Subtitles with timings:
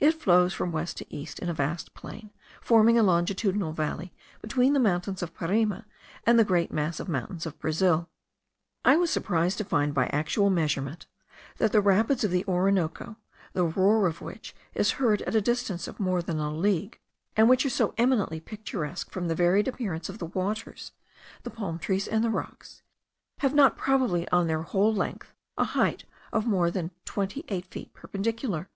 [0.00, 4.12] It flows from west to east in a vast plain, forming a longitudinal valley
[4.42, 5.84] between the mountains of Parima
[6.26, 8.08] and the great mass of the mountains of Brazil.
[8.84, 11.06] I was surprised to find by actual measurement
[11.58, 13.18] that the rapids of the Orinoco,
[13.52, 16.98] the roar of which is heard at the distance of more than a league,
[17.36, 20.90] and which are so eminently picturesque from the varied appearance of the waters,
[21.44, 22.82] the palm trees and the rocks,
[23.38, 27.94] have not probably, on their whole length, a height of more than twenty eight feet
[27.94, 28.68] perpendicular.